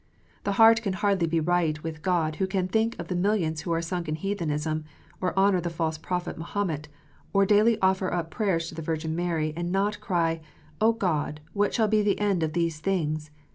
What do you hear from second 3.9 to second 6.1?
in heathenism, or honour the false